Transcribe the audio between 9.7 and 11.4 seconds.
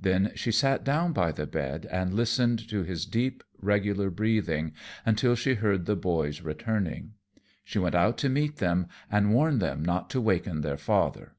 not to waken their father.